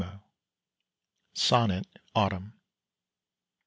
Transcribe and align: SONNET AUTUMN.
SONNET 1.35 1.85
AUTUMN. 2.15 2.53